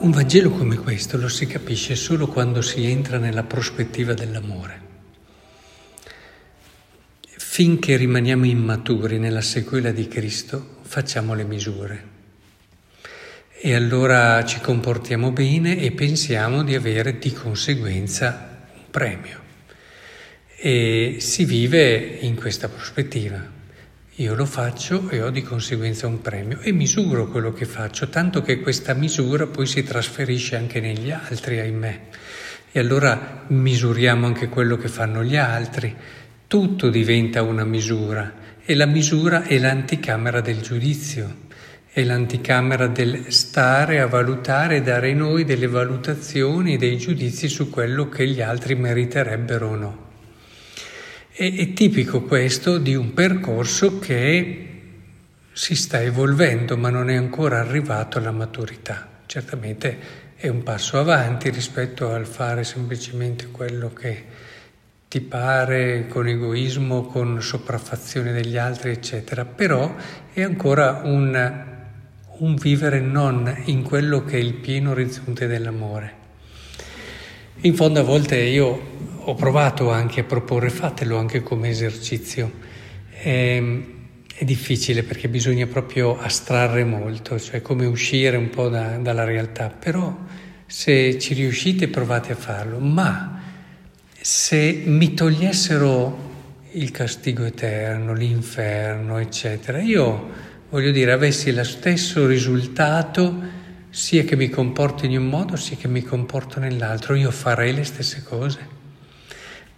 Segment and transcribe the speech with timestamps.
[0.00, 4.80] Un Vangelo come questo lo si capisce solo quando si entra nella prospettiva dell'amore.
[7.20, 12.04] Finché rimaniamo immaturi nella sequela di Cristo, facciamo le misure.
[13.60, 19.38] E allora ci comportiamo bene e pensiamo di avere di conseguenza un premio.
[20.56, 23.59] E si vive in questa prospettiva.
[24.20, 28.42] Io lo faccio e ho di conseguenza un premio e misuro quello che faccio, tanto
[28.42, 32.00] che questa misura poi si trasferisce anche negli altri, ahimè.
[32.70, 35.96] E allora misuriamo anche quello che fanno gli altri.
[36.46, 38.30] Tutto diventa una misura
[38.62, 41.48] e la misura è l'anticamera del giudizio,
[41.90, 47.70] è l'anticamera del stare a valutare e dare noi delle valutazioni e dei giudizi su
[47.70, 50.09] quello che gli altri meriterebbero o no.
[51.40, 54.68] È, è tipico questo di un percorso che
[55.52, 59.08] si sta evolvendo ma non è ancora arrivato alla maturità.
[59.24, 59.98] Certamente
[60.36, 64.24] è un passo avanti rispetto al fare semplicemente quello che
[65.08, 69.94] ti pare con egoismo, con sopraffazione degli altri, eccetera, però
[70.34, 71.64] è ancora un,
[72.36, 76.12] un vivere non in quello che è il pieno orizzonte dell'amore.
[77.62, 82.50] In fondo a volte io ho provato anche a proporre, fatelo anche come esercizio.
[83.10, 83.98] È, ehm,
[84.40, 89.68] è difficile perché bisogna proprio astrarre molto, cioè come uscire un po' da, dalla realtà,
[89.68, 90.16] però
[90.64, 93.38] se ci riuscite provate a farlo, ma
[94.18, 96.28] se mi togliessero
[96.72, 100.30] il castigo eterno, l'inferno, eccetera, io
[100.70, 103.58] voglio dire, avessi lo stesso risultato
[103.90, 107.84] sia che mi comporto in un modo sia che mi comporto nell'altro, io farei le
[107.84, 108.69] stesse cose.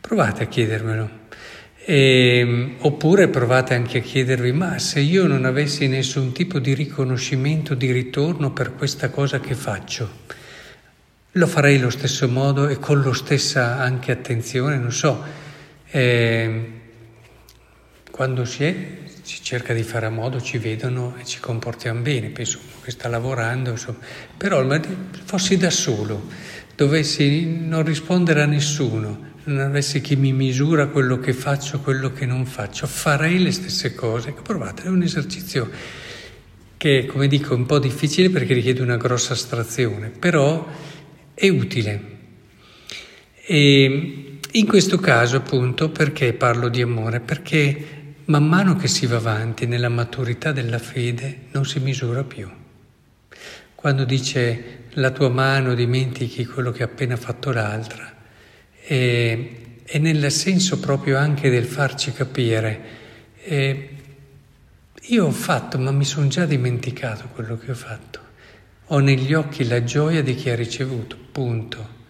[0.03, 1.21] Provate a chiedermelo.
[1.85, 6.75] E, ehm, oppure provate anche a chiedervi, ma se io non avessi nessun tipo di
[6.75, 10.11] riconoscimento, di ritorno per questa cosa che faccio,
[11.31, 15.25] lo farei allo stesso modo e con la stessa anche attenzione, non so,
[15.91, 16.71] eh,
[18.11, 18.75] quando si è,
[19.23, 23.09] si cerca di fare a modo, ci vedono e ci comportiamo bene, penso che sta
[23.09, 23.99] lavorando, insomma.
[24.37, 24.67] però
[25.25, 26.29] fossi da solo,
[26.75, 32.27] dovessi non rispondere a nessuno, non avessi chi mi misura quello che faccio, quello che
[32.27, 34.33] non faccio, farei le stesse cose.
[34.33, 35.71] Provate, è un esercizio
[36.77, 40.67] che, come dico, è un po' difficile perché richiede una grossa astrazione, però
[41.35, 42.11] è utile.
[43.45, 47.21] E in questo caso, appunto, perché parlo di amore?
[47.21, 52.49] Perché man mano che si va avanti nella maturità della fede non si misura più.
[53.75, 58.12] Quando dice la tua mano dimentichi quello che ha appena fatto l'altra,
[58.93, 62.81] e, e nel senso proprio anche del farci capire.
[63.43, 63.89] E
[65.01, 68.21] io ho fatto, ma mi sono già dimenticato quello che ho fatto.
[68.89, 72.01] Ho negli occhi la gioia di chi ha ricevuto, punto.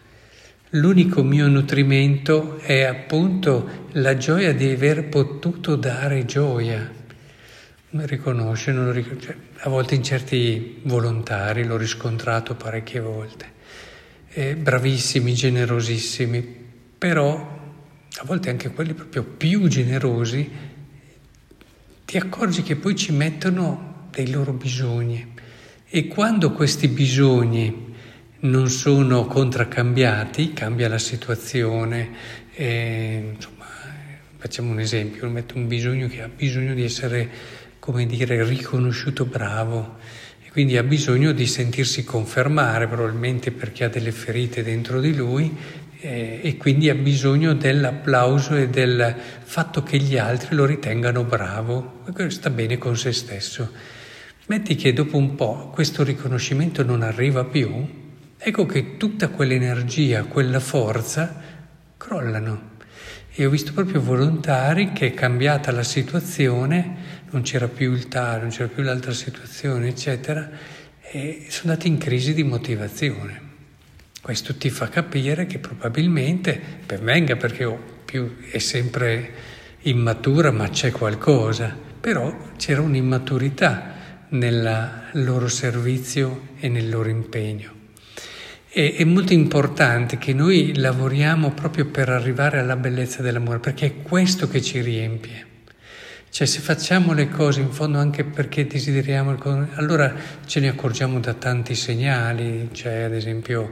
[0.70, 6.90] L'unico mio nutrimento è appunto la gioia di aver potuto dare gioia.
[7.90, 9.26] Riconosce, non lo riconosce.
[9.26, 13.50] Cioè, a volte in certi volontari l'ho riscontrato parecchie volte.
[14.30, 16.62] Eh, bravissimi, generosissimi,
[17.02, 20.48] però a volte anche quelli proprio più generosi
[22.04, 25.34] ti accorgi che poi ci mettono dei loro bisogni
[25.88, 27.92] e quando questi bisogni
[28.42, 32.10] non sono contraccambiati, cambia la situazione.
[32.54, 33.66] E, insomma,
[34.36, 37.28] facciamo un esempio, metto un bisogno che ha bisogno di essere,
[37.80, 39.96] come dire, riconosciuto bravo
[40.40, 45.80] e quindi ha bisogno di sentirsi confermare, probabilmente perché ha delle ferite dentro di lui
[46.02, 52.02] eh, e quindi ha bisogno dell'applauso e del fatto che gli altri lo ritengano bravo,
[52.26, 53.70] sta bene con se stesso.
[54.46, 57.70] Metti che dopo un po' questo riconoscimento non arriva più,
[58.36, 61.40] ecco che tutta quell'energia, quella forza
[61.96, 62.70] crollano.
[63.34, 68.50] E ho visto proprio volontari che cambiata la situazione, non c'era più il tale, non
[68.50, 70.50] c'era più l'altra situazione, eccetera,
[71.00, 73.51] e sono andati in crisi di motivazione.
[74.22, 79.32] Questo ti fa capire che probabilmente, ben venga perché oh, più è sempre
[79.80, 87.72] immatura, ma c'è qualcosa, però c'era un'immaturità nel loro servizio e nel loro impegno.
[88.68, 94.02] E, è molto importante che noi lavoriamo proprio per arrivare alla bellezza dell'amore, perché è
[94.02, 95.46] questo che ci riempie.
[96.32, 99.36] Cioè se facciamo le cose in fondo anche perché desideriamo,
[99.74, 100.14] allora
[100.46, 103.70] ce ne accorgiamo da tanti segnali, cioè ad esempio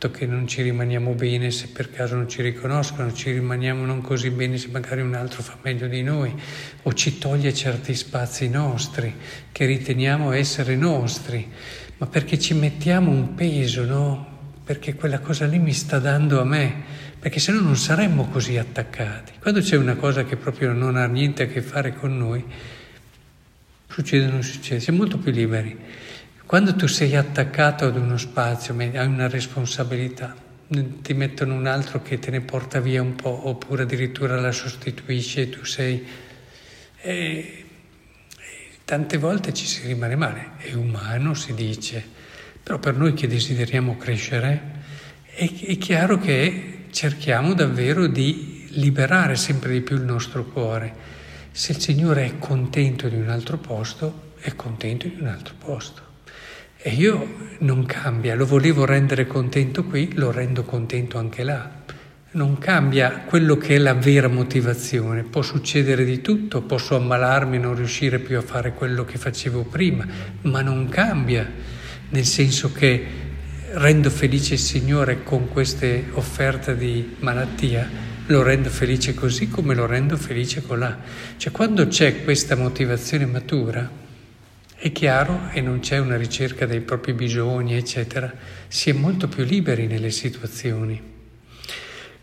[0.00, 4.00] fatto che non ci rimaniamo bene se per caso non ci riconoscono, ci rimaniamo non
[4.00, 6.32] così bene se magari un altro fa meglio di noi
[6.84, 9.14] o ci toglie certi spazi nostri
[9.52, 11.46] che riteniamo essere nostri.
[11.98, 14.26] ma perché ci mettiamo un peso, no?
[14.64, 16.82] Perché quella cosa lì mi sta dando a me,
[17.18, 19.32] perché se no non saremmo così attaccati.
[19.38, 22.42] Quando c'è una cosa che proprio non ha niente a che fare con noi,
[23.86, 25.76] succede o non succede, siamo molto più liberi.
[26.50, 30.34] Quando tu sei attaccato ad uno spazio, hai una responsabilità,
[30.66, 35.42] ti mettono un altro che te ne porta via un po', oppure addirittura la sostituisce
[35.42, 36.04] e tu sei...
[37.02, 37.64] E,
[38.84, 42.04] tante volte ci si rimane male, è umano si dice,
[42.60, 44.62] però per noi che desideriamo crescere
[45.26, 50.92] è, è chiaro che cerchiamo davvero di liberare sempre di più il nostro cuore.
[51.52, 56.09] Se il Signore è contento di un altro posto, è contento di un altro posto.
[56.82, 61.70] E io non cambia, lo volevo rendere contento qui, lo rendo contento anche là.
[62.30, 65.24] Non cambia quello che è la vera motivazione.
[65.24, 69.64] Può succedere di tutto, posso ammalarmi e non riuscire più a fare quello che facevo
[69.64, 70.06] prima,
[70.42, 71.46] ma non cambia,
[72.08, 73.06] nel senso che
[73.72, 77.86] rendo felice il Signore con queste offerte di malattia,
[78.24, 80.98] lo rendo felice così come lo rendo felice colà.
[81.36, 83.99] Cioè quando c'è questa motivazione matura,
[84.80, 88.32] è chiaro e non c'è una ricerca dei propri bisogni, eccetera,
[88.66, 90.98] si è molto più liberi nelle situazioni.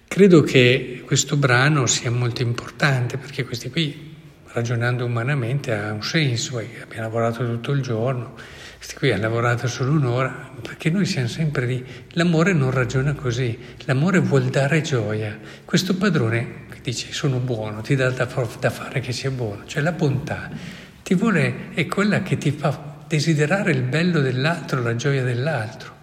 [0.08, 4.16] Credo che questo brano sia molto importante perché questi qui,
[4.48, 6.58] ragionando umanamente, ha un senso.
[6.58, 8.34] Abbiamo lavorato tutto il giorno,
[8.76, 11.86] questi qui hanno lavorato solo un'ora, perché noi siamo sempre lì.
[12.14, 13.56] L'amore non ragiona così,
[13.86, 15.38] l'amore vuol dare gioia.
[15.64, 19.84] Questo padrone che dice sono buono, ti dà da, da fare che sia buono, cioè
[19.84, 25.24] la bontà ti vuole, è quella che ti fa desiderare il bello dell'altro, la gioia
[25.24, 25.96] dell'altro.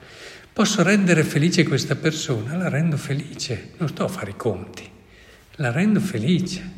[0.50, 4.90] Posso rendere felice questa persona, la rendo felice, non sto a fare i conti,
[5.56, 6.70] la rendo felice.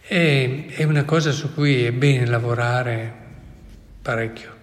[0.00, 3.12] E, è una cosa su cui è bene lavorare
[4.00, 4.54] parecchio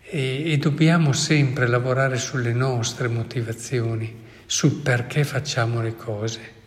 [0.00, 4.16] e, e dobbiamo sempre lavorare sulle nostre motivazioni,
[4.46, 6.59] sul perché facciamo le cose.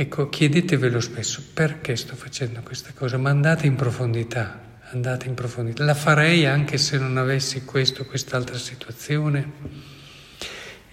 [0.00, 3.18] Ecco, chiedetevelo spesso, perché sto facendo questa cosa?
[3.18, 5.82] Ma andate in profondità, andate in profondità.
[5.82, 9.50] La farei anche se non avessi questo quest'altra situazione.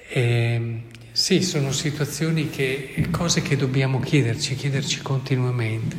[0.10, 0.82] E, ehm,
[1.12, 5.96] sì, sono situazioni che, cose che dobbiamo chiederci, chiederci continuamente.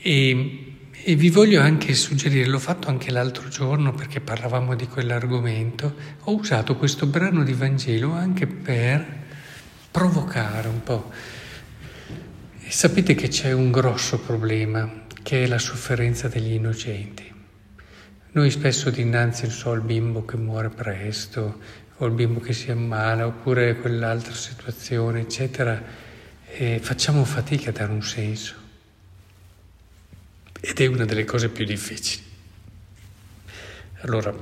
[0.00, 5.94] E, e vi voglio anche suggerire, l'ho fatto anche l'altro giorno perché parlavamo di quell'argomento,
[6.20, 9.22] ho usato questo brano di Vangelo anche per
[9.90, 11.12] provocare un po'.
[12.66, 17.30] E sapete che c'è un grosso problema, che è la sofferenza degli innocenti.
[18.32, 21.60] Noi spesso dinanzi so, al bimbo che muore presto,
[21.98, 25.80] o il bimbo che si ammala, oppure quell'altra situazione, eccetera,
[26.46, 28.54] e facciamo fatica a dare un senso.
[30.58, 32.24] Ed è una delle cose più difficili.
[34.00, 34.34] Allora,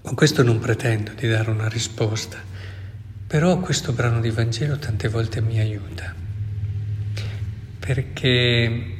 [0.00, 2.42] con questo non pretendo di dare una risposta,
[3.26, 6.24] però questo brano di Vangelo tante volte mi aiuta,
[7.86, 8.94] perché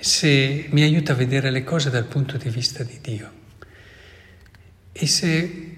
[0.00, 3.30] se mi aiuta a vedere le cose dal punto di vista di Dio.
[4.90, 5.76] E se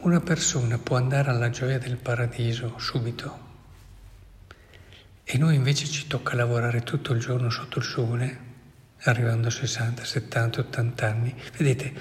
[0.00, 3.48] una persona può andare alla gioia del paradiso subito
[5.22, 8.38] e noi invece ci tocca lavorare tutto il giorno sotto il sole,
[9.02, 11.92] arrivando a 60, 70, 80 anni, vedete,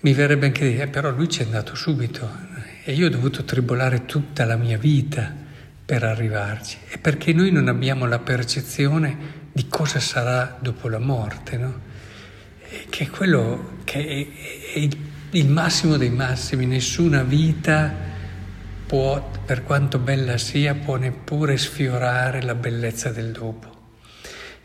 [0.00, 2.34] mi verrebbe anche dire, eh, però lui ci è andato subito,
[2.82, 5.47] e io ho dovuto tribolare tutta la mia vita
[5.88, 6.76] per arrivarci.
[6.90, 11.80] E perché noi non abbiamo la percezione di cosa sarà dopo la morte, no?
[12.90, 14.28] Che è quello che
[14.74, 14.88] è, è
[15.30, 16.66] il massimo dei massimi.
[16.66, 17.90] Nessuna vita
[18.84, 23.70] può, per quanto bella sia, può neppure sfiorare la bellezza del dopo.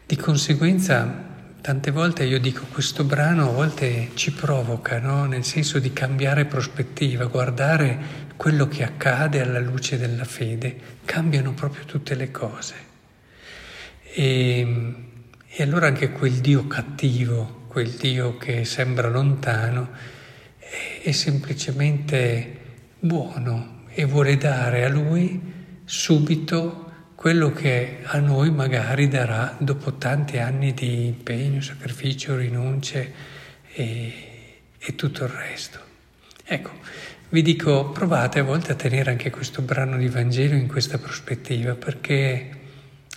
[0.06, 1.33] Di conseguenza
[1.64, 5.24] Tante volte io dico questo brano a volte ci provoca, no?
[5.24, 11.86] nel senso di cambiare prospettiva, guardare quello che accade alla luce della fede, cambiano proprio
[11.86, 12.74] tutte le cose.
[14.14, 14.94] E,
[15.48, 19.92] e allora anche quel Dio cattivo, quel Dio che sembra lontano,
[20.58, 22.58] è, è semplicemente
[23.00, 25.40] buono e vuole dare a Lui
[25.86, 26.83] subito
[27.24, 33.14] quello che a noi magari darà dopo tanti anni di impegno, sacrificio, rinunce
[33.72, 35.80] e, e tutto il resto.
[36.44, 36.72] Ecco,
[37.30, 41.76] vi dico, provate a volte a tenere anche questo brano di Vangelo in questa prospettiva
[41.76, 42.50] perché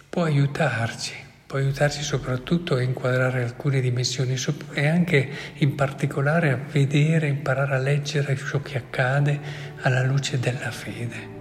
[0.09, 4.37] può aiutarci, può aiutarci soprattutto a inquadrare alcune dimensioni
[4.75, 9.41] e anche in particolare a vedere, imparare a leggere ciò che accade
[9.81, 11.36] alla luce della fede.